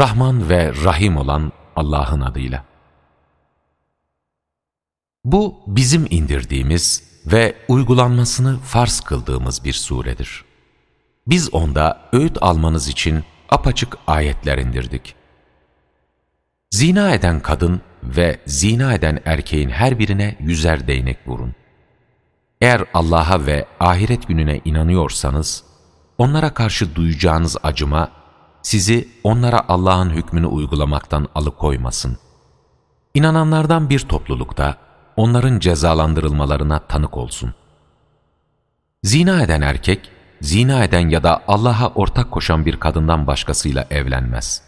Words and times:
Rahman 0.00 0.48
ve 0.48 0.72
Rahim 0.84 1.16
olan 1.16 1.52
Allah'ın 1.76 2.20
adıyla. 2.20 2.64
Bu 5.24 5.60
bizim 5.66 6.06
indirdiğimiz 6.10 7.02
ve 7.26 7.56
uygulanmasını 7.68 8.58
farz 8.58 9.00
kıldığımız 9.00 9.64
bir 9.64 9.72
suredir. 9.72 10.44
Biz 11.26 11.54
onda 11.54 12.08
öğüt 12.12 12.38
almanız 12.40 12.88
için 12.88 13.24
apaçık 13.48 13.98
ayetler 14.06 14.58
indirdik. 14.58 15.14
Zina 16.70 17.14
eden 17.14 17.40
kadın 17.40 17.80
ve 18.02 18.40
zina 18.46 18.94
eden 18.94 19.20
erkeğin 19.24 19.68
her 19.68 19.98
birine 19.98 20.36
yüzer 20.40 20.86
değnek 20.86 21.18
vurun. 21.26 21.54
Eğer 22.60 22.84
Allah'a 22.94 23.46
ve 23.46 23.66
ahiret 23.80 24.28
gününe 24.28 24.60
inanıyorsanız, 24.64 25.64
onlara 26.18 26.54
karşı 26.54 26.94
duyacağınız 26.94 27.56
acıma, 27.62 28.19
sizi 28.62 29.08
onlara 29.24 29.68
Allah'ın 29.68 30.10
hükmünü 30.10 30.46
uygulamaktan 30.46 31.28
alıkoymasın. 31.34 32.18
İnananlardan 33.14 33.90
bir 33.90 34.00
toplulukta, 34.00 34.76
onların 35.16 35.58
cezalandırılmalarına 35.58 36.78
tanık 36.78 37.16
olsun. 37.16 37.54
Zina 39.02 39.42
eden 39.42 39.60
erkek, 39.60 40.10
zina 40.40 40.84
eden 40.84 41.08
ya 41.08 41.22
da 41.22 41.42
Allah'a 41.48 41.88
ortak 41.88 42.30
koşan 42.30 42.66
bir 42.66 42.76
kadından 42.76 43.26
başkasıyla 43.26 43.86
evlenmez. 43.90 44.62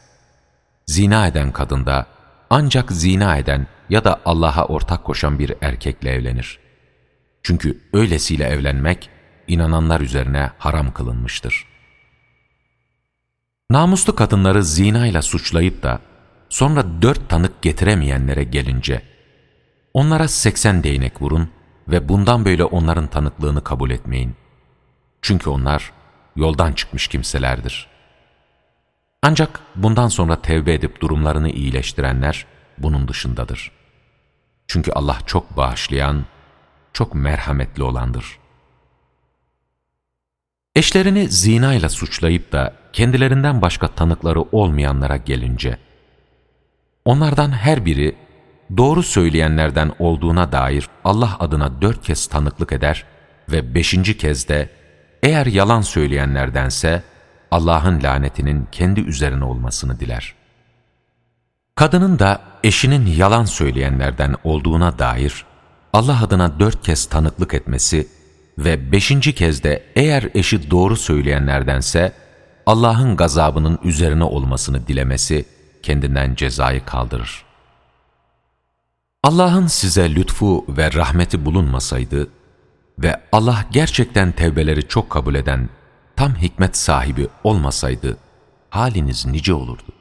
Zina 0.87 1.27
eden 1.27 1.53
kadın 1.53 1.87
da 1.87 2.07
ancak 2.51 2.93
zina 2.93 3.37
eden 3.37 3.67
ya 3.91 4.05
da 4.05 4.21
Allah'a 4.25 4.67
ortak 4.67 5.05
koşan 5.05 5.39
bir 5.39 5.55
erkekle 5.61 6.11
evlenir. 6.11 6.59
Çünkü 7.43 7.81
öylesiyle 7.93 8.45
evlenmek, 8.45 9.11
inananlar 9.49 10.01
üzerine 10.01 10.51
haram 10.59 10.93
kılınmıştır. 10.93 11.72
Namuslu 13.73 14.15
kadınları 14.15 14.65
zinayla 14.65 15.23
suçlayıp 15.23 15.83
da 15.83 16.01
sonra 16.49 16.85
dört 17.03 17.29
tanık 17.29 17.63
getiremeyenlere 17.63 18.45
gelince, 18.45 19.03
onlara 19.95 20.29
seksen 20.29 20.83
değnek 20.83 21.23
vurun 21.23 21.51
ve 21.89 22.09
bundan 22.09 22.45
böyle 22.45 22.65
onların 22.65 23.07
tanıklığını 23.07 23.65
kabul 23.65 23.91
etmeyin. 23.91 24.37
Çünkü 25.23 25.51
onlar 25.51 25.93
yoldan 26.37 26.73
çıkmış 26.73 27.09
kimselerdir. 27.09 27.87
Ancak 29.23 29.61
bundan 29.77 30.09
sonra 30.09 30.43
tevbe 30.43 30.75
edip 30.75 31.01
durumlarını 31.01 31.51
iyileştirenler 31.51 32.47
bunun 32.79 33.09
dışındadır. 33.09 33.73
Çünkü 34.67 34.93
Allah 34.93 35.19
çok 35.27 35.57
bağışlayan, 35.57 36.25
çok 36.93 37.15
merhametli 37.15 37.83
olandır. 37.83 38.42
Eşlerini 40.77 41.29
zinayla 41.29 41.89
suçlayıp 41.89 42.53
da 42.53 42.73
kendilerinden 42.93 43.63
başka 43.63 43.89
tanıkları 43.89 44.43
olmayanlara 44.43 45.17
gelince, 45.17 45.79
onlardan 47.05 47.51
her 47.51 47.85
biri 47.85 48.17
doğru 48.77 49.03
söyleyenlerden 49.03 49.93
olduğuna 49.99 50.53
dair 50.53 50.89
Allah 51.05 51.37
adına 51.41 51.83
dört 51.83 52.03
kez 52.03 52.27
tanıklık 52.27 52.73
eder 52.73 53.05
ve 53.49 53.75
beşinci 53.75 54.17
kez 54.17 54.49
de 54.49 54.69
eğer 55.23 55.47
yalan 55.47 55.81
söyleyenlerdense 55.81 57.03
Allah'ın 57.51 58.03
lanetinin 58.03 58.69
kendi 58.73 59.01
üzerine 59.01 59.45
olmasını 59.45 60.01
diler. 60.01 60.35
Kadının 61.75 62.19
da 62.19 62.41
eşinin 62.65 63.07
yalan 63.07 63.45
söyleyenlerden 63.45 64.35
olduğuna 64.45 64.99
dair 64.99 65.45
Allah 65.93 66.23
adına 66.23 66.61
dört 66.61 66.83
kez 66.83 67.07
tanıklık 67.07 67.55
etmesi 67.55 68.09
ve 68.59 68.93
beşinci 68.93 69.35
kez 69.35 69.63
de 69.63 69.83
eğer 69.97 70.29
eşi 70.35 70.71
doğru 70.71 70.97
söyleyenlerdense 70.97 72.13
Allah'ın 72.67 73.17
gazabının 73.17 73.79
üzerine 73.85 74.25
olmasını 74.25 74.87
dilemesi 74.87 75.45
kendinden 75.83 76.35
cezayı 76.35 76.85
kaldırır. 76.85 77.45
Allah'ın 79.23 79.67
size 79.67 80.15
lütfu 80.15 80.65
ve 80.69 80.93
rahmeti 80.93 81.45
bulunmasaydı 81.45 82.29
ve 82.99 83.21
Allah 83.33 83.65
gerçekten 83.71 84.33
tevbeleri 84.33 84.89
çok 84.89 85.11
kabul 85.11 85.35
eden 85.35 85.69
tam 86.17 86.35
hikmet 86.35 86.77
sahibi 86.77 87.29
olmasaydı 87.45 88.17
haliniz 88.71 89.27
nice 89.27 89.55
olurdu. 89.55 89.93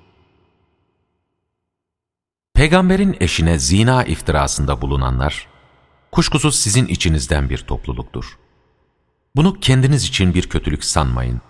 Peygamberin 2.53 3.17
eşine 3.19 3.59
zina 3.59 4.03
iftirasında 4.03 4.81
bulunanlar, 4.81 5.47
kuşkusuz 6.11 6.55
sizin 6.55 6.87
içinizden 6.87 7.49
bir 7.49 7.57
topluluktur. 7.57 8.37
Bunu 9.35 9.59
kendiniz 9.59 10.03
için 10.03 10.33
bir 10.33 10.49
kötülük 10.49 10.83
sanmayın. 10.83 11.41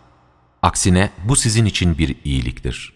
Aksine 0.61 1.09
bu 1.25 1.35
sizin 1.35 1.65
için 1.65 1.97
bir 1.97 2.15
iyiliktir. 2.23 2.93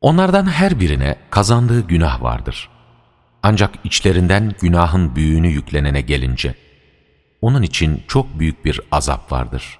Onlardan 0.00 0.46
her 0.46 0.80
birine 0.80 1.16
kazandığı 1.30 1.80
günah 1.80 2.22
vardır. 2.22 2.68
Ancak 3.42 3.74
içlerinden 3.84 4.54
günahın 4.60 5.16
büyüğünü 5.16 5.48
yüklenene 5.48 6.00
gelince, 6.00 6.54
onun 7.40 7.62
için 7.62 8.02
çok 8.08 8.38
büyük 8.38 8.64
bir 8.64 8.80
azap 8.90 9.32
vardır. 9.32 9.78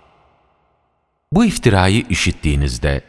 Bu 1.33 1.45
iftirayı 1.45 2.05
işittiğinizde, 2.09 3.05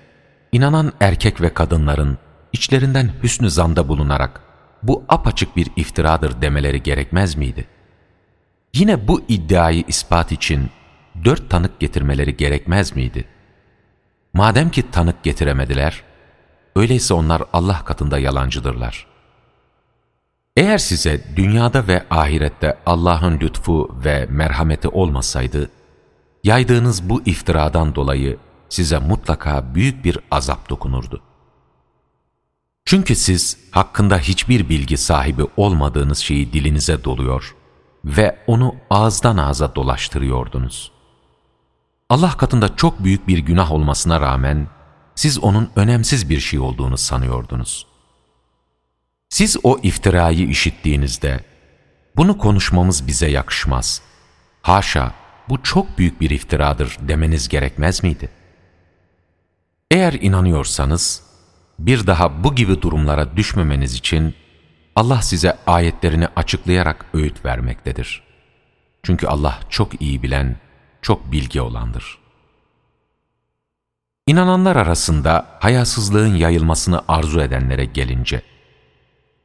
inanan 0.52 0.94
erkek 1.00 1.42
ve 1.42 1.54
kadınların 1.54 2.18
içlerinden 2.54 3.12
hüsnü 3.24 3.50
zanda 3.50 3.88
bulunarak, 3.88 4.42
bu 4.84 5.04
apaçık 5.10 5.56
bir 5.56 5.68
iftiradır 5.76 6.42
demeleri 6.42 6.84
gerekmez 6.84 7.36
miydi? 7.36 7.68
Yine 8.74 9.08
bu 9.08 9.22
iddiayı 9.28 9.84
ispat 9.88 10.32
için 10.32 10.70
dört 11.26 11.50
tanık 11.50 11.80
getirmeleri 11.80 12.38
gerekmez 12.38 12.96
miydi? 12.96 13.26
Madem 14.34 14.72
ki 14.72 14.92
tanık 14.92 15.24
getiremediler, 15.24 16.04
öyleyse 16.76 17.14
onlar 17.14 17.44
Allah 17.54 17.86
katında 17.86 18.20
yalancıdırlar. 18.20 19.08
Eğer 20.58 20.78
size 20.78 21.24
dünyada 21.36 21.88
ve 21.88 22.06
ahirette 22.10 22.78
Allah'ın 22.86 23.40
lütfu 23.40 23.96
ve 24.06 24.28
merhameti 24.30 24.88
olmasaydı, 24.88 25.70
yaydığınız 26.44 27.10
bu 27.10 27.22
iftiradan 27.26 27.96
dolayı 27.96 28.38
size 28.70 29.00
mutlaka 29.00 29.76
büyük 29.76 30.06
bir 30.06 30.20
azap 30.32 30.70
dokunurdu. 30.70 31.22
Çünkü 32.86 33.16
siz 33.16 33.58
hakkında 33.72 34.18
hiçbir 34.18 34.70
bilgi 34.70 34.98
sahibi 34.98 35.44
olmadığınız 35.58 36.18
şeyi 36.18 36.54
dilinize 36.54 37.04
doluyor 37.04 37.56
ve 38.06 38.40
onu 38.48 38.76
ağızdan 38.90 39.38
ağza 39.38 39.76
dolaştırıyordunuz. 39.76 40.92
Allah 42.10 42.38
katında 42.38 42.76
çok 42.76 43.04
büyük 43.04 43.28
bir 43.28 43.38
günah 43.38 43.72
olmasına 43.72 44.22
rağmen 44.22 44.68
siz 45.16 45.40
onun 45.40 45.70
önemsiz 45.76 46.30
bir 46.30 46.40
şey 46.40 46.60
olduğunu 46.60 46.98
sanıyordunuz. 46.98 47.88
Siz 49.30 49.58
o 49.64 49.80
iftirayı 49.84 50.50
işittiğinizde, 50.50 51.44
bunu 52.18 52.38
konuşmamız 52.38 53.08
bize 53.08 53.30
yakışmaz. 53.30 54.02
Haşa, 54.62 55.14
bu 55.50 55.64
çok 55.64 55.98
büyük 55.98 56.22
bir 56.22 56.30
iftiradır 56.30 56.98
demeniz 57.02 57.50
gerekmez 57.50 58.04
miydi? 58.04 58.30
Eğer 59.92 60.14
inanıyorsanız, 60.14 61.24
bir 61.80 62.08
daha 62.08 62.44
bu 62.44 62.56
gibi 62.56 62.82
durumlara 62.82 63.38
düşmemeniz 63.38 63.94
için 63.94 64.36
Allah 64.96 65.22
size 65.22 65.58
ayetlerini 65.68 66.28
açıklayarak 66.36 67.06
öğüt 67.14 67.46
vermektedir. 67.46 68.24
Çünkü 69.04 69.28
Allah 69.28 69.60
çok 69.70 70.02
iyi 70.02 70.24
bilen, 70.24 70.56
çok 71.02 71.32
bilgi 71.32 71.62
olandır. 71.62 72.20
İnananlar 74.28 74.76
arasında 74.76 75.48
hayasızlığın 75.60 76.36
yayılmasını 76.36 77.02
arzu 77.08 77.42
edenlere 77.42 77.86
gelince, 77.86 78.42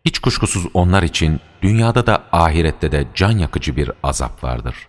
hiç 0.04 0.18
kuşkusuz 0.18 0.66
onlar 0.74 1.02
için 1.02 1.40
dünyada 1.62 2.06
da 2.06 2.24
ahirette 2.32 2.92
de 2.92 3.06
can 3.14 3.38
yakıcı 3.38 3.76
bir 3.76 3.90
azap 4.02 4.44
vardır. 4.44 4.88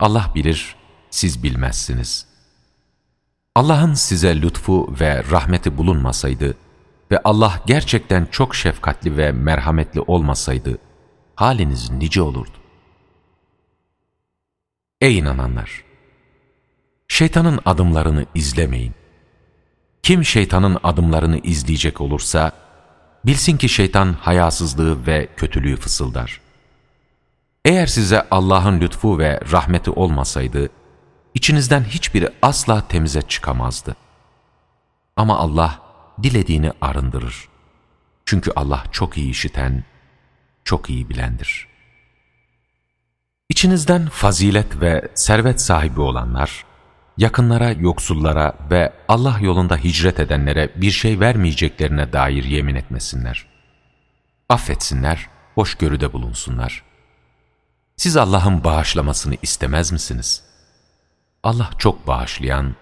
Allah 0.00 0.32
bilir, 0.34 0.76
siz 1.10 1.42
bilmezsiniz. 1.42 2.26
Allah'ın 3.54 3.94
size 3.94 4.42
lütfu 4.42 4.94
ve 5.00 5.24
rahmeti 5.30 5.78
bulunmasaydı 5.78 6.54
ve 7.10 7.20
Allah 7.24 7.62
gerçekten 7.66 8.28
çok 8.30 8.54
şefkatli 8.54 9.16
ve 9.16 9.32
merhametli 9.32 10.00
olmasaydı, 10.00 10.78
haliniz 11.34 11.90
nice 11.90 12.22
olurdu. 12.22 12.58
Ey 15.00 15.18
inananlar! 15.18 15.84
Şeytanın 17.08 17.60
adımlarını 17.64 18.26
izlemeyin. 18.34 18.94
Kim 20.02 20.24
şeytanın 20.24 20.78
adımlarını 20.82 21.38
izleyecek 21.38 22.00
olursa, 22.00 22.52
bilsin 23.26 23.56
ki 23.56 23.68
şeytan 23.68 24.12
hayasızlığı 24.12 25.06
ve 25.06 25.28
kötülüğü 25.36 25.76
fısıldar. 25.76 26.40
Eğer 27.64 27.86
size 27.86 28.26
Allah'ın 28.30 28.80
lütfu 28.80 29.18
ve 29.18 29.40
rahmeti 29.52 29.90
olmasaydı, 29.90 30.68
içinizden 31.34 31.84
hiçbiri 31.84 32.28
asla 32.42 32.88
temize 32.88 33.22
çıkamazdı. 33.22 33.96
Ama 35.16 35.38
Allah 35.38 35.87
dilediğini 36.22 36.72
arındırır. 36.80 37.48
Çünkü 38.24 38.52
Allah 38.56 38.84
çok 38.92 39.18
iyi 39.18 39.30
işiten, 39.30 39.84
çok 40.64 40.90
iyi 40.90 41.08
bilendir. 41.08 41.68
İçinizden 43.48 44.08
fazilet 44.08 44.80
ve 44.80 45.08
servet 45.14 45.60
sahibi 45.60 46.00
olanlar, 46.00 46.64
yakınlara, 47.16 47.70
yoksullara 47.70 48.54
ve 48.70 48.92
Allah 49.08 49.38
yolunda 49.40 49.76
hicret 49.76 50.20
edenlere 50.20 50.72
bir 50.76 50.90
şey 50.90 51.20
vermeyeceklerine 51.20 52.12
dair 52.12 52.44
yemin 52.44 52.74
etmesinler. 52.74 53.46
Affetsinler, 54.48 55.28
hoşgörüde 55.54 56.12
bulunsunlar. 56.12 56.82
Siz 57.96 58.16
Allah'ın 58.16 58.64
bağışlamasını 58.64 59.36
istemez 59.42 59.92
misiniz? 59.92 60.44
Allah 61.42 61.70
çok 61.78 62.06
bağışlayan, 62.06 62.74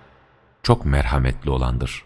çok 0.63 0.85
merhametli 0.85 1.51
olandır. 1.51 2.06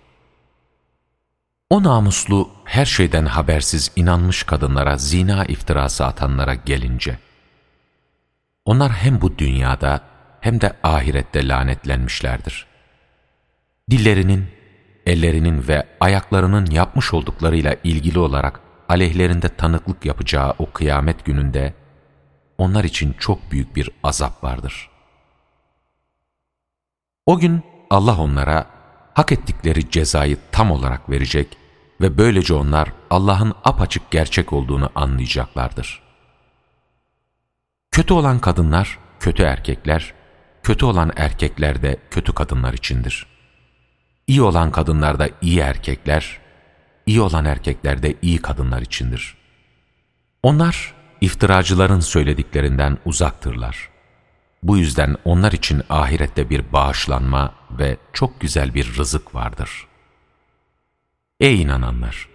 O 1.71 1.83
namuslu, 1.83 2.51
her 2.65 2.85
şeyden 2.85 3.27
habersiz 3.27 3.91
inanmış 3.97 4.43
kadınlara 4.43 4.97
zina 4.97 5.45
iftirası 5.45 6.07
atanlara 6.07 6.55
gelince, 6.55 7.19
onlar 8.65 8.93
hem 8.93 9.21
bu 9.21 9.39
dünyada 9.39 10.01
hem 10.41 10.61
de 10.61 10.73
ahirette 10.83 11.49
lanetlenmişlerdir. 11.49 12.67
Dillerinin, 13.91 14.47
ellerinin 15.07 15.69
ve 15.69 15.87
ayaklarının 16.01 16.67
yapmış 16.71 17.15
olduklarıyla 17.15 17.77
ilgili 17.85 18.19
olarak 18.19 18.61
aleyhlerinde 18.89 19.49
tanıklık 19.49 20.05
yapacağı 20.05 20.55
o 20.59 20.71
kıyamet 20.71 21.25
gününde, 21.25 21.75
onlar 22.59 22.85
için 22.85 23.13
çok 23.19 23.53
büyük 23.53 23.77
bir 23.77 23.91
azap 24.03 24.45
vardır. 24.45 24.91
O 27.27 27.39
gün 27.39 27.63
Allah 27.91 28.19
onlara 28.21 28.67
hak 29.15 29.33
ettikleri 29.33 29.91
cezayı 29.91 30.39
tam 30.53 30.71
olarak 30.71 31.11
verecek 31.11 31.60
ve 32.01 32.19
böylece 32.19 32.55
onlar 32.55 32.93
Allah'ın 33.11 33.55
apaçık 33.65 34.11
gerçek 34.11 34.53
olduğunu 34.53 34.91
anlayacaklardır. 34.95 36.03
Kötü 37.91 38.15
olan 38.15 38.39
kadınlar, 38.39 38.99
kötü 39.21 39.43
erkekler, 39.43 40.15
kötü 40.63 40.85
olan 40.85 41.13
erkekler 41.17 41.83
de 41.83 41.97
kötü 42.11 42.33
kadınlar 42.33 42.73
içindir. 42.73 43.27
İyi 44.27 44.43
olan 44.43 44.73
kadınlar 44.73 45.19
da 45.19 45.29
iyi 45.43 45.59
erkekler, 45.59 46.41
iyi 47.07 47.21
olan 47.21 47.45
erkekler 47.45 48.03
de 48.03 48.15
iyi 48.23 48.39
kadınlar 48.39 48.83
içindir. 48.83 49.37
Onlar 50.43 50.95
iftiracıların 51.21 52.01
söylediklerinden 52.01 52.99
uzaktırlar. 53.05 53.89
Bu 54.63 54.79
yüzden 54.79 55.17
onlar 55.25 55.53
için 55.53 55.83
ahirette 55.91 56.51
bir 56.51 56.73
bağışlanma 56.73 57.55
ve 57.71 57.97
çok 58.13 58.41
güzel 58.41 58.75
bir 58.75 58.97
rızık 58.97 59.35
vardır. 59.35 59.90
Ey 61.41 61.63
inananlar! 61.63 62.29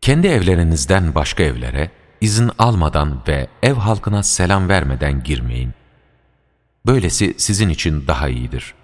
Kendi 0.00 0.26
evlerinizden 0.26 1.14
başka 1.14 1.42
evlere 1.42 1.90
izin 2.20 2.50
almadan 2.58 3.22
ve 3.28 3.48
ev 3.62 3.74
halkına 3.74 4.22
selam 4.22 4.68
vermeden 4.68 5.22
girmeyin. 5.22 5.74
Böylesi 6.86 7.34
sizin 7.38 7.68
için 7.68 8.06
daha 8.06 8.28
iyidir. 8.28 8.74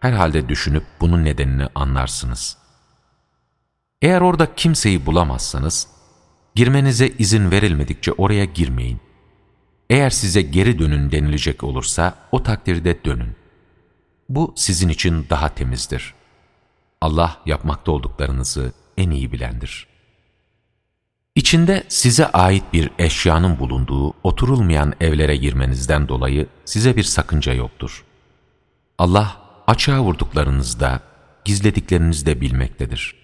Herhalde 0.00 0.48
düşünüp 0.48 0.84
bunun 1.00 1.24
nedenini 1.24 1.66
anlarsınız. 1.74 2.56
Eğer 4.02 4.20
orada 4.20 4.54
kimseyi 4.54 5.06
bulamazsanız, 5.06 5.88
girmenize 6.54 7.08
izin 7.08 7.50
verilmedikçe 7.50 8.12
oraya 8.12 8.44
girmeyin. 8.44 9.00
Eğer 9.90 10.10
size 10.10 10.42
geri 10.42 10.78
dönün 10.78 11.10
denilecek 11.10 11.64
olursa 11.64 12.14
o 12.32 12.42
takdirde 12.42 13.04
dönün. 13.04 13.36
Bu 14.28 14.54
sizin 14.56 14.88
için 14.88 15.26
daha 15.30 15.48
temizdir. 15.48 16.17
Allah 17.00 17.40
yapmakta 17.46 17.92
olduklarınızı 17.92 18.72
en 18.96 19.10
iyi 19.10 19.32
bilendir. 19.32 19.86
İçinde 21.34 21.84
size 21.88 22.26
ait 22.26 22.64
bir 22.72 22.90
eşyanın 22.98 23.58
bulunduğu 23.58 24.14
oturulmayan 24.22 24.94
evlere 25.00 25.36
girmenizden 25.36 26.08
dolayı 26.08 26.46
size 26.64 26.96
bir 26.96 27.02
sakınca 27.02 27.52
yoktur. 27.52 28.04
Allah 28.98 29.36
açığa 29.66 30.02
vurduklarınızda, 30.02 31.00
gizlediklerinizde 31.44 32.40
bilmektedir. 32.40 33.14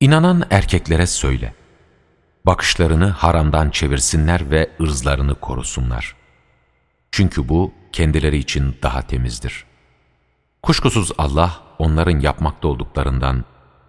İnanan 0.00 0.44
erkeklere 0.50 1.06
söyle, 1.06 1.54
bakışlarını 2.46 3.08
haramdan 3.08 3.70
çevirsinler 3.70 4.50
ve 4.50 4.70
ırzlarını 4.80 5.34
korusunlar. 5.34 6.16
Çünkü 7.12 7.48
bu 7.48 7.72
kendileri 7.92 8.38
için 8.38 8.76
daha 8.82 9.02
temizdir. 9.02 9.64
Kuşkusuz 10.62 11.12
Allah 11.18 11.69
onların 11.80 12.20
yapmakta 12.20 12.68
olduklarından 12.68 13.44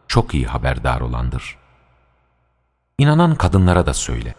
çok 0.07 0.33
iyi 0.33 0.45
haberdar 0.45 1.01
olandır. 1.01 1.57
İnanan 2.97 3.35
kadınlara 3.35 3.85
da 3.85 3.93
söyle, 3.93 4.35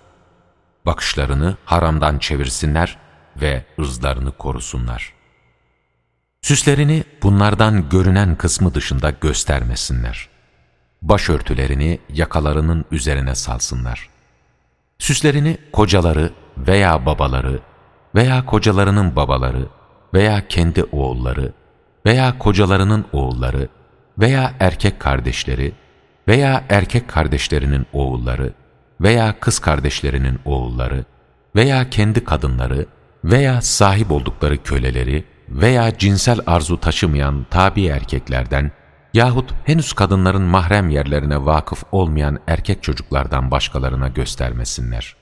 bakışlarını 0.86 1.56
haramdan 1.64 2.18
çevirsinler 2.18 2.98
ve 3.36 3.64
ırzlarını 3.78 4.32
korusunlar. 4.32 5.12
Süslerini 6.42 7.04
bunlardan 7.22 7.88
görünen 7.88 8.36
kısmı 8.36 8.74
dışında 8.74 9.10
göstermesinler 9.10 10.32
başörtülerini 11.02 11.98
yakalarının 12.08 12.84
üzerine 12.90 13.34
salsınlar. 13.34 14.08
Süslerini 14.98 15.58
kocaları 15.72 16.30
veya 16.56 17.06
babaları 17.06 17.60
veya 18.14 18.46
kocalarının 18.46 19.16
babaları 19.16 19.68
veya 20.14 20.48
kendi 20.48 20.84
oğulları 20.84 21.52
veya 22.06 22.38
kocalarının 22.38 23.04
oğulları 23.12 23.68
veya 24.18 24.54
erkek 24.60 25.00
kardeşleri 25.00 25.72
veya 26.28 26.64
erkek 26.68 27.08
kardeşlerinin 27.08 27.86
oğulları 27.92 28.52
veya 29.00 29.40
kız 29.40 29.58
kardeşlerinin 29.58 30.38
oğulları 30.44 31.04
veya 31.56 31.90
kendi 31.90 32.24
kadınları 32.24 32.86
veya 33.24 33.62
sahip 33.62 34.12
oldukları 34.12 34.62
köleleri 34.62 35.24
veya 35.48 35.98
cinsel 35.98 36.40
arzu 36.46 36.80
taşımayan 36.80 37.46
tabi 37.50 37.86
erkeklerden 37.86 38.70
yahut 39.14 39.52
henüz 39.64 39.92
kadınların 39.92 40.42
mahrem 40.42 40.90
yerlerine 40.90 41.44
vakıf 41.44 41.84
olmayan 41.92 42.38
erkek 42.46 42.82
çocuklardan 42.82 43.50
başkalarına 43.50 44.08
göstermesinler. 44.08 45.16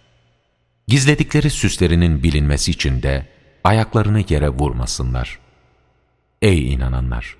Gizledikleri 0.88 1.50
süslerinin 1.50 2.22
bilinmesi 2.22 2.70
için 2.70 3.02
de 3.02 3.26
ayaklarını 3.64 4.24
yere 4.28 4.48
vurmasınlar. 4.48 5.38
Ey 6.42 6.72
inananlar! 6.72 7.36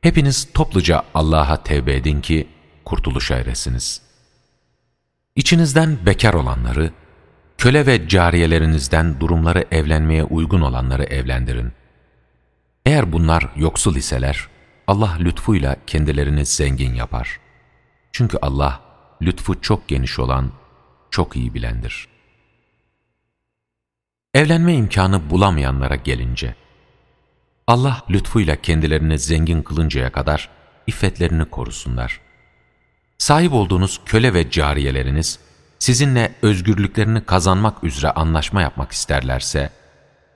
Hepiniz 0.00 0.52
topluca 0.54 1.02
Allah'a 1.14 1.62
tevbe 1.62 1.96
edin 1.96 2.20
ki 2.20 2.48
kurtuluşa 2.84 3.36
eresiniz. 3.36 4.02
İçinizden 5.36 5.98
bekar 6.06 6.34
olanları, 6.34 6.90
köle 7.58 7.86
ve 7.86 8.08
cariyelerinizden 8.08 9.20
durumları 9.20 9.64
evlenmeye 9.70 10.24
uygun 10.24 10.60
olanları 10.60 11.04
evlendirin. 11.04 11.72
Eğer 12.86 13.12
bunlar 13.12 13.48
yoksul 13.56 13.96
iseler, 13.96 14.48
Allah 14.86 15.16
lütfuyla 15.20 15.76
kendilerini 15.86 16.46
zengin 16.46 16.94
yapar. 16.94 17.40
Çünkü 18.12 18.38
Allah 18.42 18.80
lütfu 19.22 19.60
çok 19.60 19.88
geniş 19.88 20.18
olan, 20.18 20.52
çok 21.10 21.36
iyi 21.36 21.54
bilendir. 21.54 22.08
Evlenme 24.34 24.74
imkanı 24.74 25.30
bulamayanlara 25.30 25.96
gelince, 25.96 26.54
Allah 27.66 28.02
lütfuyla 28.10 28.56
kendilerini 28.56 29.18
zengin 29.18 29.62
kılıncaya 29.62 30.12
kadar 30.12 30.48
iffetlerini 30.86 31.44
korusunlar. 31.44 32.20
Sahip 33.18 33.52
olduğunuz 33.52 34.00
köle 34.04 34.34
ve 34.34 34.50
cariyeleriniz, 34.50 35.38
sizinle 35.78 36.34
özgürlüklerini 36.42 37.24
kazanmak 37.24 37.84
üzere 37.84 38.10
anlaşma 38.10 38.62
yapmak 38.62 38.92
isterlerse, 38.92 39.70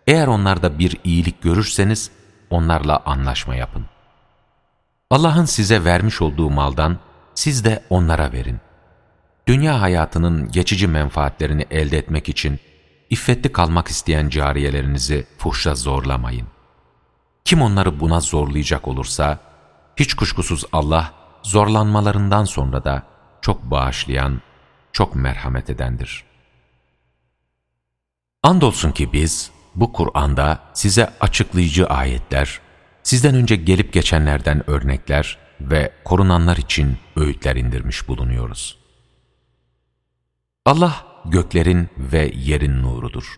eğer 0.06 0.26
onlarda 0.26 0.78
bir 0.78 0.96
iyilik 1.04 1.42
görürseniz, 1.42 2.10
onlarla 2.50 3.02
anlaşma 3.06 3.54
yapın. 3.54 3.86
Allah'ın 5.10 5.44
size 5.44 5.84
vermiş 5.84 6.22
olduğu 6.22 6.50
maldan 6.50 6.98
siz 7.34 7.64
de 7.64 7.82
onlara 7.90 8.32
verin. 8.32 8.60
Dünya 9.46 9.80
hayatının 9.80 10.50
geçici 10.52 10.88
menfaatlerini 10.88 11.66
elde 11.70 11.98
etmek 11.98 12.28
için 12.28 12.60
iffetli 13.10 13.52
kalmak 13.52 13.88
isteyen 13.88 14.28
cariyelerinizi 14.28 15.26
fuhşa 15.38 15.74
zorlamayın. 15.74 16.57
Kim 17.44 17.62
onları 17.62 18.00
buna 18.00 18.20
zorlayacak 18.20 18.88
olursa, 18.88 19.38
hiç 19.96 20.14
kuşkusuz 20.14 20.64
Allah 20.72 21.12
zorlanmalarından 21.42 22.44
sonra 22.44 22.84
da 22.84 23.02
çok 23.40 23.62
bağışlayan, 23.62 24.40
çok 24.92 25.14
merhamet 25.14 25.70
edendir. 25.70 26.24
Andolsun 28.42 28.92
ki 28.92 29.12
biz 29.12 29.50
bu 29.74 29.92
Kur'an'da 29.92 30.60
size 30.72 31.10
açıklayıcı 31.20 31.86
ayetler, 31.86 32.60
sizden 33.02 33.34
önce 33.34 33.56
gelip 33.56 33.92
geçenlerden 33.92 34.70
örnekler 34.70 35.38
ve 35.60 35.92
korunanlar 36.04 36.56
için 36.56 36.98
öğütler 37.16 37.56
indirmiş 37.56 38.08
bulunuyoruz. 38.08 38.78
Allah 40.66 41.06
göklerin 41.24 41.88
ve 41.98 42.32
yerin 42.34 42.82
nurudur. 42.82 43.34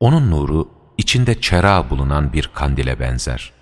Onun 0.00 0.30
nuru 0.30 0.68
içinde 1.00 1.40
çera 1.40 1.90
bulunan 1.90 2.32
bir 2.32 2.50
kandile 2.54 3.00
benzer. 3.00 3.52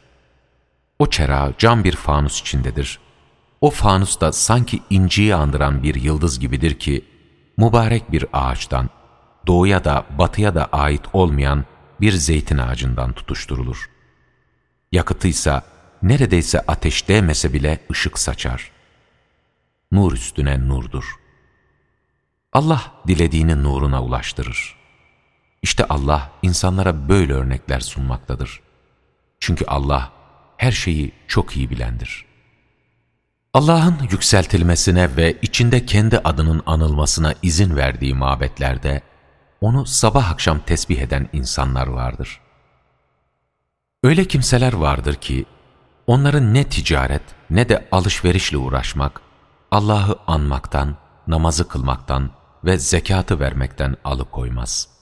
O 0.99 1.11
çera 1.11 1.52
cam 1.59 1.85
bir 1.85 1.97
fanus 1.97 2.40
içindedir. 2.40 2.99
O 3.61 3.71
fanus 3.71 4.21
da 4.21 4.33
sanki 4.33 4.83
inciyi 4.90 5.35
andıran 5.35 5.83
bir 5.83 5.95
yıldız 5.95 6.40
gibidir 6.40 6.78
ki, 6.78 7.04
mübarek 7.57 8.12
bir 8.12 8.25
ağaçtan, 8.33 8.90
doğuya 9.47 9.85
da 9.85 10.07
batıya 10.18 10.54
da 10.54 10.64
ait 10.64 11.02
olmayan 11.12 11.64
bir 12.00 12.12
zeytin 12.12 12.59
ağacından 12.59 13.12
tutuşturulur. 13.12 13.90
Yakıtıysa 14.92 15.62
neredeyse 16.02 16.61
ateş 16.61 17.09
değmese 17.09 17.52
bile 17.52 17.78
ışık 17.90 18.18
saçar. 18.18 18.71
Nur 19.92 20.12
üstüne 20.12 20.68
nurdur. 20.68 21.04
Allah 22.52 22.92
dilediğini 23.07 23.62
nuruna 23.62 24.02
ulaştırır. 24.02 24.77
İşte 25.62 25.85
Allah 25.85 26.31
insanlara 26.43 27.09
böyle 27.09 27.33
örnekler 27.33 27.81
sunmaktadır. 27.81 28.61
Çünkü 29.41 29.65
Allah 29.67 30.12
her 30.57 30.73
şeyi 30.73 31.12
çok 31.29 31.57
iyi 31.57 31.71
bilendir. 31.71 32.25
Allah'ın 33.55 33.97
yükseltilmesine 34.11 35.17
ve 35.17 35.38
içinde 35.43 35.87
kendi 35.87 36.19
adının 36.19 36.62
anılmasına 36.67 37.35
izin 37.43 37.77
verdiği 37.77 38.15
mabetlerde, 38.15 39.03
onu 39.61 39.87
sabah 39.87 40.31
akşam 40.31 40.61
tesbih 40.61 40.99
eden 40.99 41.29
insanlar 41.33 41.87
vardır. 41.87 42.41
Öyle 44.03 44.25
kimseler 44.25 44.73
vardır 44.73 45.15
ki, 45.15 45.47
onların 46.07 46.55
ne 46.55 46.65
ticaret 46.65 47.23
ne 47.50 47.69
de 47.69 47.88
alışverişle 47.93 48.57
uğraşmak, 48.57 49.21
Allah'ı 49.71 50.19
anmaktan, 50.27 50.97
namazı 51.27 51.69
kılmaktan 51.69 52.31
ve 52.65 52.79
zekatı 52.79 53.41
vermekten 53.41 53.97
alıkoymaz. 54.05 54.98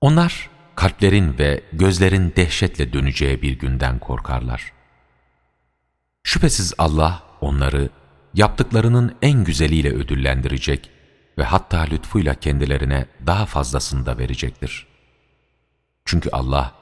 Onlar, 0.00 0.50
kalplerin 0.74 1.38
ve 1.38 1.64
gözlerin 1.72 2.32
dehşetle 2.36 2.92
döneceği 2.92 3.42
bir 3.42 3.58
günden 3.58 3.98
korkarlar. 3.98 4.72
Şüphesiz 6.22 6.74
Allah 6.78 7.22
onları 7.40 7.90
yaptıklarının 8.34 9.16
en 9.22 9.44
güzeliyle 9.44 9.92
ödüllendirecek 9.92 10.90
ve 11.38 11.44
hatta 11.44 11.80
lütfuyla 11.80 12.34
kendilerine 12.34 13.06
daha 13.26 13.46
fazlasını 13.46 14.06
da 14.06 14.18
verecektir. 14.18 14.86
Çünkü 16.04 16.30
Allah 16.30 16.74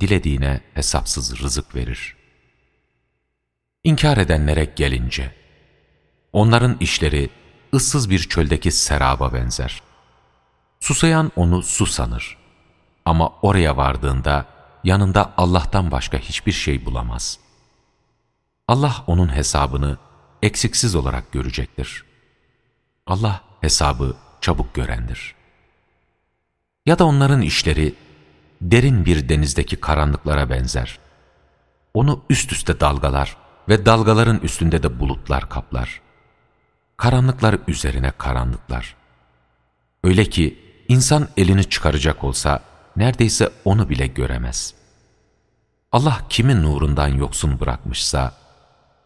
dilediğine 0.00 0.60
hesapsız 0.74 1.42
rızık 1.42 1.74
verir. 1.74 2.16
İnkar 3.84 4.16
edenlere 4.16 4.64
gelince, 4.64 5.34
onların 6.32 6.76
işleri 6.80 7.30
ıssız 7.74 8.10
bir 8.10 8.18
çöldeki 8.18 8.72
seraba 8.72 9.34
benzer. 9.34 9.82
Susayan 10.80 11.32
onu 11.36 11.62
su 11.62 11.86
sanır. 11.86 12.43
Ama 13.04 13.32
oraya 13.42 13.76
vardığında 13.76 14.46
yanında 14.84 15.32
Allah'tan 15.36 15.90
başka 15.90 16.18
hiçbir 16.18 16.52
şey 16.52 16.86
bulamaz. 16.86 17.38
Allah 18.68 19.04
onun 19.06 19.36
hesabını 19.36 19.98
eksiksiz 20.42 20.94
olarak 20.94 21.32
görecektir. 21.32 22.04
Allah 23.06 23.40
hesabı 23.60 24.16
çabuk 24.40 24.74
görendir. 24.74 25.34
Ya 26.86 26.98
da 26.98 27.04
onların 27.04 27.42
işleri 27.42 27.94
derin 28.60 29.04
bir 29.04 29.28
denizdeki 29.28 29.76
karanlıklara 29.76 30.50
benzer. 30.50 30.98
Onu 31.94 32.22
üst 32.30 32.52
üste 32.52 32.80
dalgalar 32.80 33.36
ve 33.68 33.86
dalgaların 33.86 34.38
üstünde 34.38 34.82
de 34.82 35.00
bulutlar 35.00 35.48
kaplar. 35.48 36.00
Karanlıklar 36.96 37.58
üzerine 37.68 38.12
karanlıklar. 38.18 38.96
Öyle 40.04 40.24
ki 40.24 40.58
insan 40.88 41.28
elini 41.36 41.64
çıkaracak 41.64 42.24
olsa 42.24 42.60
neredeyse 42.96 43.50
onu 43.64 43.88
bile 43.88 44.06
göremez. 44.06 44.74
Allah 45.92 46.20
kimin 46.28 46.62
nurundan 46.62 47.08
yoksun 47.08 47.60
bırakmışsa 47.60 48.34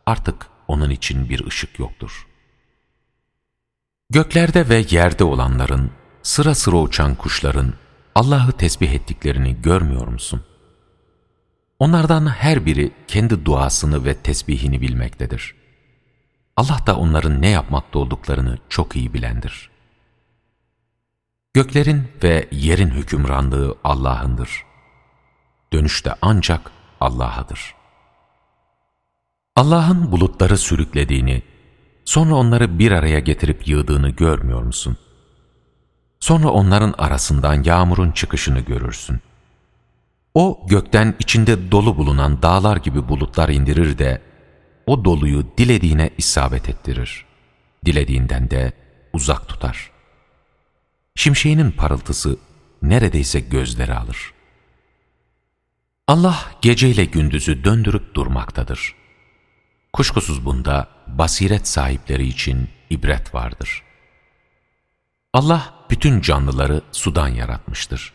artık 0.07 0.47
onun 0.69 0.91
için 0.91 1.29
bir 1.29 1.47
ışık 1.47 1.79
yoktur. 1.79 2.27
Göklerde 4.11 4.69
ve 4.69 4.85
yerde 4.91 5.25
olanların, 5.25 5.91
sıra 6.23 6.55
sıra 6.55 6.77
uçan 6.77 7.15
kuşların 7.15 7.75
Allah'ı 8.15 8.53
tesbih 8.53 8.93
ettiklerini 8.93 9.63
görmüyor 9.63 10.09
musun? 10.09 10.45
Onlardan 11.79 12.27
her 12.27 12.67
biri 12.67 12.93
kendi 13.09 13.45
duasını 13.45 14.05
ve 14.05 14.15
tesbihini 14.15 14.81
bilmektedir. 14.81 15.55
Allah 16.57 16.79
da 16.87 16.97
onların 16.97 17.43
ne 17.43 17.49
yapmakta 17.49 17.99
olduklarını 17.99 18.59
çok 18.69 18.97
iyi 18.97 19.15
bilendir. 19.15 19.71
Göklerin 21.59 22.09
ve 22.23 22.49
yerin 22.53 22.91
hükümranlığı 22.91 23.75
Allah'ındır. 23.85 24.65
Dönüş 25.73 26.05
de 26.05 26.15
ancak 26.23 26.71
Allah'adır. 27.01 27.75
Allah'ın 29.57 30.13
bulutları 30.13 30.59
sürüklediğini, 30.59 31.43
sonra 32.05 32.35
onları 32.35 32.79
bir 32.79 32.93
araya 32.93 33.19
getirip 33.19 33.69
yığdığını 33.69 34.09
görmüyor 34.11 34.63
musun? 34.63 34.97
Sonra 36.21 36.49
onların 36.49 36.95
arasından 36.99 37.63
yağmurun 37.63 38.11
çıkışını 38.11 38.61
görürsün. 38.61 39.21
O 40.35 40.67
gökten 40.69 41.15
içinde 41.19 41.71
dolu 41.71 41.97
bulunan 41.97 42.43
dağlar 42.43 42.77
gibi 42.77 43.09
bulutlar 43.09 43.49
indirir 43.49 43.99
de, 43.99 44.23
o 44.87 45.05
doluyu 45.05 45.47
dilediğine 45.59 46.11
isabet 46.19 46.69
ettirir. 46.69 47.27
Dilediğinden 47.85 48.51
de 48.51 48.73
uzak 49.13 49.49
tutar. 49.49 49.98
Şimşeğinin 51.19 51.71
parıltısı 51.71 52.37
neredeyse 52.83 53.41
gözleri 53.41 53.95
alır. 53.95 54.33
Allah 56.07 56.53
geceyle 56.63 57.05
gündüzü 57.05 57.65
döndürüp 57.65 58.15
durmaktadır. 58.15 58.95
Kuşkusuz 59.93 60.45
bunda 60.45 60.89
basiret 61.07 61.69
sahipleri 61.69 62.27
için 62.27 62.69
ibret 62.91 63.35
vardır. 63.35 63.83
Allah 65.33 65.75
bütün 65.91 66.21
canlıları 66.21 66.83
sudan 66.93 67.29
yaratmıştır. 67.29 68.13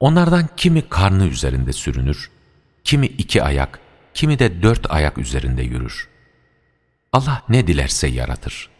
Onlardan 0.00 0.48
kimi 0.56 0.88
karnı 0.88 1.26
üzerinde 1.26 1.72
sürünür, 1.72 2.30
kimi 2.84 3.06
iki 3.06 3.42
ayak, 3.42 3.80
kimi 4.14 4.38
de 4.38 4.62
dört 4.62 4.90
ayak 4.90 5.18
üzerinde 5.18 5.62
yürür. 5.62 6.08
Allah 7.12 7.42
ne 7.48 7.66
dilerse 7.66 8.08
yaratır. 8.08 8.70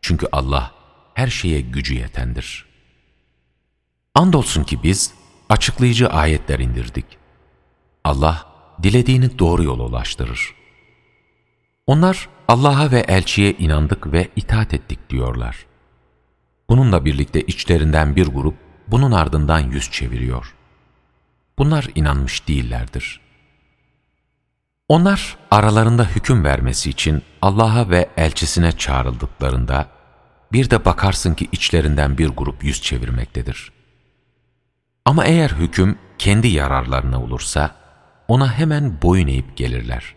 Çünkü 0.00 0.26
Allah 0.32 0.81
her 1.14 1.26
şeye 1.26 1.60
gücü 1.60 1.94
yetendir. 1.94 2.66
Andolsun 4.14 4.64
ki 4.64 4.82
biz 4.82 5.14
açıklayıcı 5.48 6.08
ayetler 6.08 6.58
indirdik. 6.58 7.06
Allah 8.04 8.46
dilediğini 8.82 9.38
doğru 9.38 9.62
yola 9.62 9.82
ulaştırır. 9.82 10.54
Onlar 11.86 12.28
Allah'a 12.48 12.90
ve 12.90 13.00
elçiye 13.00 13.52
inandık 13.52 14.12
ve 14.12 14.28
itaat 14.36 14.74
ettik 14.74 15.10
diyorlar. 15.10 15.66
Bununla 16.68 17.04
birlikte 17.04 17.40
içlerinden 17.40 18.16
bir 18.16 18.26
grup 18.26 18.54
bunun 18.88 19.12
ardından 19.12 19.60
yüz 19.60 19.90
çeviriyor. 19.90 20.54
Bunlar 21.58 21.88
inanmış 21.94 22.48
değillerdir. 22.48 23.20
Onlar 24.88 25.36
aralarında 25.50 26.04
hüküm 26.04 26.44
vermesi 26.44 26.90
için 26.90 27.22
Allah'a 27.42 27.90
ve 27.90 28.10
elçisine 28.16 28.72
çağrıldıklarında 28.72 29.88
bir 30.52 30.70
de 30.70 30.84
bakarsın 30.84 31.34
ki 31.34 31.48
içlerinden 31.52 32.18
bir 32.18 32.28
grup 32.28 32.64
yüz 32.64 32.82
çevirmektedir. 32.82 33.72
Ama 35.04 35.24
eğer 35.24 35.50
hüküm 35.50 35.98
kendi 36.18 36.48
yararlarına 36.48 37.22
olursa 37.22 37.76
ona 38.28 38.52
hemen 38.52 39.02
boyun 39.02 39.26
eğip 39.26 39.56
gelirler. 39.56 40.14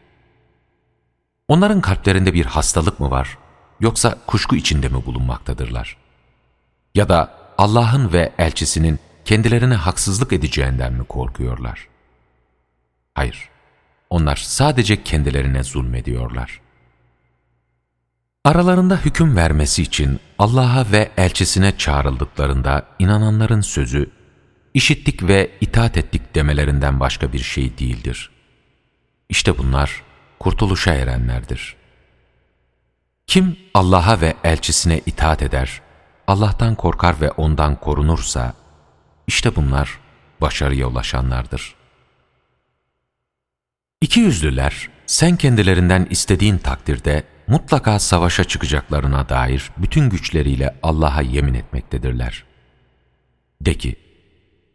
Onların 1.48 1.82
kalplerinde 1.82 2.34
bir 2.34 2.46
hastalık 2.46 3.00
mı 3.00 3.12
var 3.12 3.38
yoksa 3.80 4.18
kuşku 4.28 4.56
içinde 4.56 4.90
mi 4.90 5.06
bulunmaktadırlar? 5.06 5.98
Ya 6.96 7.10
da 7.10 7.34
Allah'ın 7.58 8.14
ve 8.14 8.34
elçisinin 8.38 9.00
kendilerine 9.26 9.76
haksızlık 9.76 10.34
edeceğinden 10.34 10.94
mi 10.94 11.04
korkuyorlar? 11.04 11.88
Hayır, 13.14 13.50
onlar 14.10 14.36
sadece 14.36 15.04
kendilerine 15.04 15.64
zulmediyorlar. 15.64 16.62
Aralarında 18.46 18.98
hüküm 18.98 19.36
vermesi 19.36 19.82
için 19.82 20.20
Allah'a 20.40 20.92
ve 20.92 21.12
elçisine 21.18 21.78
çağrıldıklarında 21.78 22.86
inananların 23.00 23.62
sözü, 23.62 24.10
işittik 24.74 25.24
ve 25.24 25.52
itaat 25.62 25.98
ettik 25.98 26.36
demelerinden 26.36 27.00
başka 27.00 27.34
bir 27.34 27.40
şey 27.40 27.78
değildir. 27.78 28.32
İşte 29.30 29.58
bunlar 29.58 30.04
kurtuluşa 30.40 30.94
erenlerdir. 30.94 31.76
Kim 33.28 33.58
Allah'a 33.74 34.22
ve 34.22 34.34
elçisine 34.44 35.02
itaat 35.06 35.42
eder, 35.42 35.82
Allah'tan 36.28 36.76
korkar 36.76 37.22
ve 37.22 37.32
ondan 37.32 37.80
korunursa, 37.80 38.54
işte 39.28 39.56
bunlar 39.56 40.00
başarıya 40.42 40.88
ulaşanlardır. 40.88 41.76
İki 44.02 44.20
yüzlüler, 44.20 44.90
sen 45.06 45.36
kendilerinden 45.38 46.08
istediğin 46.10 46.58
takdirde 46.58 47.35
mutlaka 47.48 48.00
savaşa 48.00 48.44
çıkacaklarına 48.44 49.30
dair 49.30 49.72
bütün 49.78 50.10
güçleriyle 50.10 50.80
Allah'a 50.84 51.22
yemin 51.22 51.54
etmektedirler. 51.54 52.44
De 53.62 53.74
ki, 53.74 53.96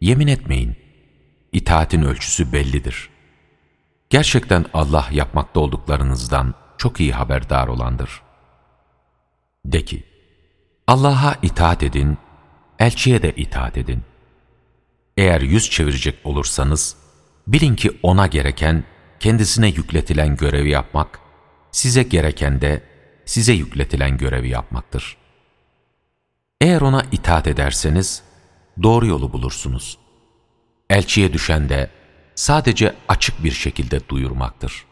yemin 0.00 0.26
etmeyin, 0.26 0.76
itaatin 1.52 2.02
ölçüsü 2.02 2.52
bellidir. 2.52 3.08
Gerçekten 4.10 4.64
Allah 4.74 5.08
yapmakta 5.12 5.60
olduklarınızdan 5.60 6.54
çok 6.78 7.00
iyi 7.00 7.12
haberdar 7.12 7.68
olandır. 7.68 8.22
De 9.64 9.84
ki, 9.84 10.04
Allah'a 10.86 11.36
itaat 11.42 11.82
edin, 11.82 12.18
elçiye 12.78 13.22
de 13.22 13.32
itaat 13.36 13.76
edin. 13.76 14.02
eğer 15.16 15.40
yüz 15.40 15.70
çevirecek 15.70 16.18
olursanız, 16.24 16.96
bilin 17.46 17.76
ki 17.76 17.98
ona 18.02 18.26
gereken, 18.26 18.84
kendisine 19.20 19.68
yükletilen 19.68 20.36
görevi 20.36 20.70
yapmak, 20.70 21.20
size 21.72 22.02
gereken 22.02 22.60
de 22.60 22.82
size 23.24 23.52
yükletilen 23.52 24.18
görevi 24.18 24.48
yapmaktır. 24.48 25.16
Eğer 26.60 26.80
ona 26.80 27.04
itaat 27.12 27.46
ederseniz, 27.46 28.22
doğru 28.82 29.06
yolu 29.06 29.32
bulursunuz. 29.32 29.98
Elçiye 30.90 31.32
düşen 31.32 31.68
de 31.68 31.90
sadece 32.34 32.94
açık 33.08 33.44
bir 33.44 33.50
şekilde 33.52 34.08
duyurmaktır. 34.08 34.84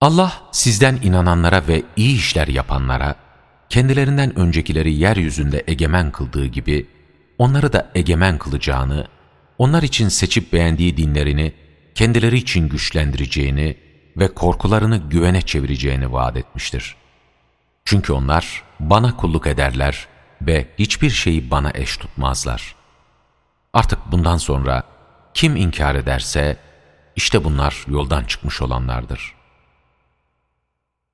Allah 0.00 0.42
sizden 0.52 0.98
inananlara 1.02 1.68
ve 1.68 1.82
iyi 1.96 2.16
işler 2.16 2.48
yapanlara, 2.48 3.16
kendilerinden 3.68 4.38
öncekileri 4.38 4.94
yeryüzünde 4.94 5.64
egemen 5.66 6.12
kıldığı 6.12 6.46
gibi, 6.46 6.86
onları 7.38 7.72
da 7.72 7.90
egemen 7.94 8.38
kılacağını, 8.38 9.08
onlar 9.58 9.82
için 9.82 10.08
seçip 10.08 10.52
beğendiği 10.52 10.96
dinlerini 10.96 11.52
kendileri 11.94 12.36
için 12.36 12.68
güçlendireceğini 12.68 13.76
ve 14.16 14.34
korkularını 14.34 14.96
güvene 14.96 15.42
çevireceğini 15.42 16.12
vaat 16.12 16.36
etmiştir. 16.36 16.96
Çünkü 17.84 18.12
onlar 18.12 18.62
bana 18.80 19.16
kulluk 19.16 19.46
ederler 19.46 20.08
ve 20.42 20.68
hiçbir 20.78 21.10
şeyi 21.10 21.50
bana 21.50 21.70
eş 21.74 21.96
tutmazlar. 21.96 22.74
Artık 23.72 23.98
bundan 24.12 24.36
sonra 24.36 24.82
kim 25.34 25.56
inkar 25.56 25.94
ederse, 25.94 26.56
işte 27.16 27.44
bunlar 27.44 27.84
yoldan 27.88 28.24
çıkmış 28.24 28.62
olanlardır. 28.62 29.34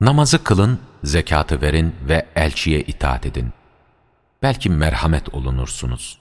Namazı 0.01 0.43
kılın, 0.43 0.79
zekatı 1.03 1.61
verin 1.61 1.95
ve 2.01 2.27
elçiye 2.35 2.81
itaat 2.81 3.25
edin. 3.25 3.53
Belki 4.41 4.69
merhamet 4.69 5.33
olunursunuz. 5.33 6.17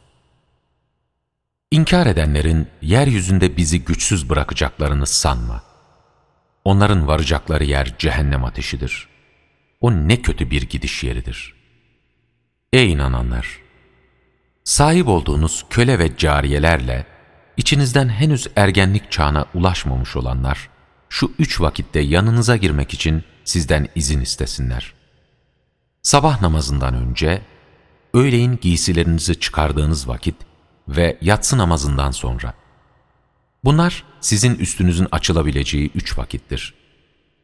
İnkar 1.70 2.06
edenlerin 2.06 2.68
yeryüzünde 2.82 3.56
bizi 3.56 3.84
güçsüz 3.84 4.30
bırakacaklarını 4.30 5.06
sanma. 5.06 5.69
Onların 6.64 7.06
varacakları 7.06 7.64
yer 7.64 7.94
cehennem 7.98 8.44
ateşidir. 8.44 9.08
O 9.80 9.92
ne 9.92 10.22
kötü 10.22 10.50
bir 10.50 10.62
gidiş 10.62 11.04
yeridir. 11.04 11.54
Ey 12.72 12.92
inananlar! 12.92 13.60
Sahip 14.64 15.08
olduğunuz 15.08 15.66
köle 15.70 15.98
ve 15.98 16.16
cariyelerle, 16.16 17.06
içinizden 17.56 18.08
henüz 18.08 18.46
ergenlik 18.56 19.12
çağına 19.12 19.46
ulaşmamış 19.54 20.16
olanlar, 20.16 20.68
şu 21.08 21.32
üç 21.38 21.60
vakitte 21.60 22.00
yanınıza 22.00 22.56
girmek 22.56 22.94
için 22.94 23.24
sizden 23.44 23.88
izin 23.94 24.20
istesinler. 24.20 24.94
Sabah 26.02 26.40
namazından 26.42 26.94
önce, 26.94 27.42
öğleyin 28.14 28.58
giysilerinizi 28.62 29.40
çıkardığınız 29.40 30.08
vakit 30.08 30.36
ve 30.88 31.18
yatsı 31.20 31.58
namazından 31.58 32.10
sonra. 32.10 32.54
Bunlar 33.64 34.04
sizin 34.20 34.54
üstünüzün 34.54 35.08
açılabileceği 35.12 35.90
üç 35.94 36.18
vakittir. 36.18 36.74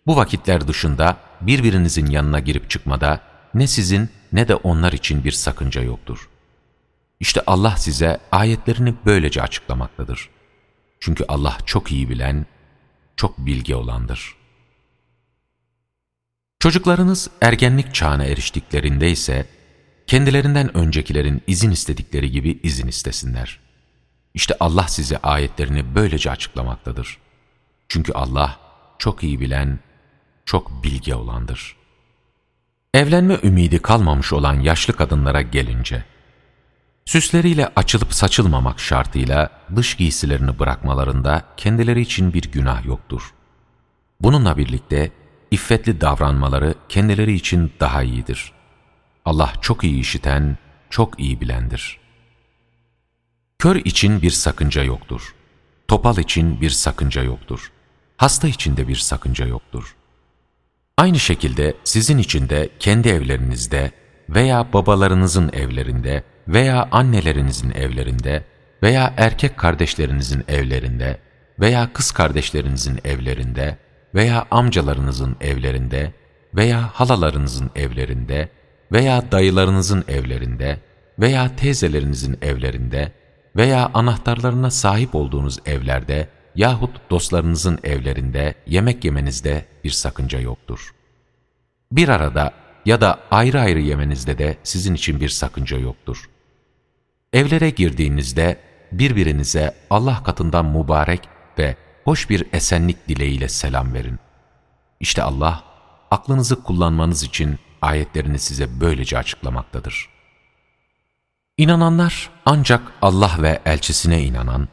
Bu 0.07 0.17
vakitler 0.17 0.69
dışında 0.69 1.17
birbirinizin 1.41 2.07
yanına 2.07 2.41
girip 2.41 2.71
çıkmada 2.71 3.21
ne 3.55 3.67
sizin 3.67 4.09
ne 4.33 4.49
de 4.49 4.55
onlar 4.55 4.93
için 4.93 5.25
bir 5.25 5.33
sakınca 5.33 5.83
yoktur. 5.83 6.29
İşte 7.21 7.43
Allah 7.47 7.77
size 7.77 8.21
ayetlerini 8.33 8.95
böylece 9.07 9.43
açıklamaktadır. 9.43 10.29
Çünkü 11.01 11.25
Allah 11.29 11.59
çok 11.67 11.93
iyi 11.93 12.09
bilen, 12.09 12.47
çok 13.17 13.39
bilgi 13.39 13.75
olandır. 13.75 14.37
Çocuklarınız 16.59 17.31
ergenlik 17.41 17.95
çağına 17.95 18.25
eriştiklerinde 18.25 19.11
ise 19.11 19.47
kendilerinden 20.07 20.77
öncekilerin 20.77 21.43
izin 21.47 21.71
istedikleri 21.71 22.31
gibi 22.31 22.61
izin 22.63 22.87
istesinler. 22.87 23.66
İşte 24.37 24.55
Allah 24.61 24.89
size 24.89 25.19
ayetlerini 25.19 25.95
böylece 25.95 26.31
açıklamaktadır. 26.31 27.19
Çünkü 27.89 28.13
Allah 28.13 28.59
çok 28.99 29.23
iyi 29.23 29.41
bilen, 29.41 29.79
çok 30.45 30.85
bilge 30.85 31.15
olandır. 31.15 31.77
Evlenme 32.95 33.39
ümidi 33.43 33.79
kalmamış 33.79 34.33
olan 34.33 34.61
yaşlı 34.61 34.93
kadınlara 34.93 35.43
gelince, 35.43 36.05
süsleriyle 37.05 37.73
açılıp 37.77 38.15
saçılmamak 38.15 38.81
şartıyla 38.81 39.51
dış 39.77 39.95
giysilerini 39.95 40.59
bırakmalarında 40.59 41.43
kendileri 41.57 42.01
için 42.01 42.33
bir 42.33 42.53
günah 42.53 42.85
yoktur. 42.85 43.35
Bununla 44.21 44.57
birlikte 44.57 45.11
iffetli 45.51 46.01
davranmaları 46.01 46.75
kendileri 46.89 47.33
için 47.33 47.73
daha 47.81 48.03
iyidir. 48.03 48.53
Allah 49.25 49.53
çok 49.61 49.85
iyi 49.85 50.01
işiten, 50.01 50.59
çok 50.91 51.21
iyi 51.21 51.41
bilendir. 51.41 52.06
Kör 53.59 53.77
için 53.77 54.23
bir 54.23 54.31
sakınca 54.31 54.83
yoktur. 54.83 55.35
Topal 55.89 56.19
için 56.19 56.61
bir 56.61 56.71
sakınca 56.71 57.23
yoktur. 57.23 57.73
Hasta 58.17 58.49
için 58.49 58.77
de 58.77 58.89
bir 58.89 58.97
sakınca 58.97 59.47
yoktur. 59.47 59.97
Aynı 60.97 61.19
şekilde 61.19 61.75
sizin 61.85 62.19
için 62.19 62.49
de 62.49 62.69
kendi 62.79 63.09
evlerinizde 63.09 63.91
veya 64.29 64.73
babalarınızın 64.73 65.51
evlerinde 65.53 66.25
veya 66.49 66.89
annelerinizin 66.93 67.71
evlerinde 67.71 68.45
veya 68.83 69.15
erkek 69.17 69.57
kardeşlerinizin 69.57 70.45
evlerinde 70.49 71.21
veya 71.61 71.93
kız 71.93 72.11
kardeşlerinizin 72.11 73.01
evlerinde 73.05 73.79
veya 74.15 74.47
amcalarınızın 74.51 75.37
evlerinde 75.41 76.13
veya 76.55 76.83
halalarınızın 76.83 77.71
evlerinde 77.77 78.49
veya 78.93 79.33
dayılarınızın 79.33 80.05
evlerinde 80.09 80.81
veya 81.19 81.57
teyzelerinizin 81.57 82.39
evlerinde 82.43 83.13
veya 83.57 83.91
anahtarlarına 83.95 84.71
sahip 84.71 85.15
olduğunuz 85.15 85.59
evlerde 85.67 86.29
yahut 86.55 87.11
dostlarınızın 87.11 87.79
evlerinde 87.85 88.55
yemek 88.67 89.05
yemenizde 89.05 89.65
bir 89.85 89.91
sakınca 89.91 90.41
yoktur. 90.41 90.95
Bir 91.93 92.09
arada 92.09 92.53
ya 92.85 93.01
da 93.01 93.19
ayrı 93.31 93.61
ayrı 93.61 93.81
yemenizde 93.81 94.39
de 94.39 94.57
sizin 94.63 94.95
için 94.95 95.21
bir 95.21 95.29
sakınca 95.29 95.79
yoktur. 95.79 96.31
Evlere 97.33 97.71
girdiğinizde 97.71 98.61
birbirinize 98.93 99.75
Allah 99.91 100.23
katından 100.23 100.67
mübarek 100.67 101.29
ve 101.59 101.77
hoş 102.05 102.31
bir 102.31 102.45
esenlik 102.53 103.09
dileğiyle 103.09 103.49
selam 103.49 103.95
verin. 103.95 104.19
İşte 105.01 105.23
Allah, 105.23 105.65
aklınızı 106.11 106.63
kullanmanız 106.63 107.23
için 107.23 107.59
ayetlerini 107.83 108.39
size 108.39 108.81
böylece 108.81 109.19
açıklamaktadır. 109.19 110.16
İnananlar 111.59 112.31
ancak 112.47 112.83
Allah 113.03 113.37
ve 113.39 113.61
elçisine 113.65 114.23
inanan 114.23 114.69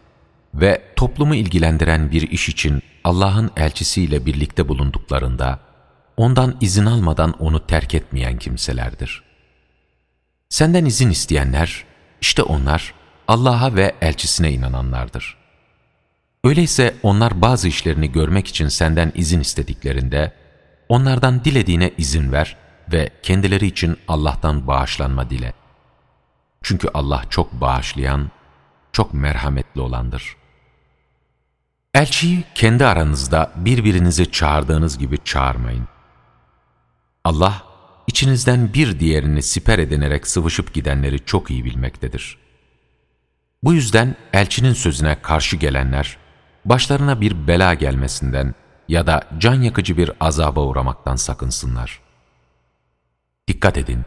ve 0.53 0.81
toplumu 0.95 1.35
ilgilendiren 1.35 2.11
bir 2.11 2.21
iş 2.21 2.49
için 2.49 2.81
Allah'ın 3.03 3.51
elçisiyle 3.57 4.25
birlikte 4.25 4.67
bulunduklarında, 4.67 5.59
ondan 6.17 6.57
izin 6.61 6.85
almadan 6.85 7.31
onu 7.31 7.67
terk 7.67 7.95
etmeyen 7.95 8.37
kimselerdir. 8.37 9.23
Senden 10.49 10.85
izin 10.85 11.09
isteyenler, 11.09 11.85
işte 12.21 12.43
onlar 12.43 12.93
Allah'a 13.27 13.75
ve 13.75 13.95
elçisine 14.01 14.51
inananlardır. 14.51 15.37
Öyleyse 16.43 16.95
onlar 17.03 17.41
bazı 17.41 17.67
işlerini 17.67 18.11
görmek 18.11 18.47
için 18.47 18.67
senden 18.67 19.11
izin 19.15 19.39
istediklerinde, 19.39 20.33
onlardan 20.89 21.45
dilediğine 21.45 21.91
izin 21.97 22.31
ver 22.31 22.57
ve 22.91 23.09
kendileri 23.23 23.67
için 23.67 23.97
Allah'tan 24.07 24.67
bağışlanma 24.67 25.29
dile. 25.29 25.62
Çünkü 26.63 26.89
Allah 26.93 27.23
çok 27.29 27.53
bağışlayan, 27.53 28.31
çok 28.91 29.13
merhametli 29.13 29.81
olandır. 29.81 30.35
Elçiyi 31.93 32.43
kendi 32.55 32.85
aranızda 32.85 33.51
birbirinizi 33.55 34.31
çağırdığınız 34.31 34.97
gibi 34.97 35.17
çağırmayın. 35.23 35.87
Allah, 37.23 37.63
içinizden 38.07 38.73
bir 38.73 38.99
diğerini 38.99 39.43
siper 39.43 39.79
edinerek 39.79 40.27
sıvışıp 40.27 40.73
gidenleri 40.73 41.25
çok 41.25 41.51
iyi 41.51 41.65
bilmektedir. 41.65 42.37
Bu 43.63 43.73
yüzden 43.73 44.15
elçinin 44.33 44.73
sözüne 44.73 45.21
karşı 45.21 45.57
gelenler, 45.57 46.17
başlarına 46.65 47.21
bir 47.21 47.47
bela 47.47 47.73
gelmesinden 47.73 48.55
ya 48.87 49.07
da 49.07 49.21
can 49.37 49.61
yakıcı 49.61 49.97
bir 49.97 50.11
azaba 50.19 50.61
uğramaktan 50.61 51.15
sakınsınlar. 51.15 51.99
Dikkat 53.47 53.77
edin, 53.77 54.05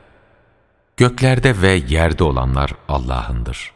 göklerde 0.97 1.63
ve 1.63 1.73
yerde 1.73 2.25
olanlar 2.25 2.75
Allah'ındır. 2.89 3.73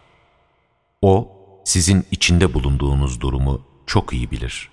O, 1.02 1.32
sizin 1.64 2.06
içinde 2.10 2.54
bulunduğunuz 2.54 3.20
durumu 3.20 3.66
çok 3.86 4.12
iyi 4.12 4.30
bilir. 4.30 4.70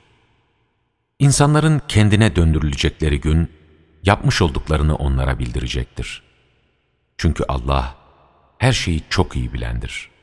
İnsanların 1.19 1.81
kendine 1.87 2.35
döndürülecekleri 2.35 3.21
gün, 3.21 3.51
yapmış 4.03 4.41
olduklarını 4.41 4.95
onlara 4.95 5.39
bildirecektir. 5.39 6.23
Çünkü 7.17 7.43
Allah, 7.47 7.95
her 8.57 8.73
şeyi 8.73 9.03
çok 9.09 9.35
iyi 9.35 9.53
bilendir.'' 9.53 10.16